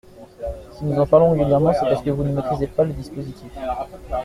Si 0.73 0.83
nous 0.83 0.99
en 0.99 1.05
parlons 1.05 1.29
régulièrement, 1.29 1.73
c’est 1.73 1.85
parce 1.87 2.01
que 2.01 2.09
vous 2.09 2.23
ne 2.23 2.31
maîtrisez 2.33 2.65
pas 2.65 2.83
le 2.83 2.91
dispositif. 2.93 3.51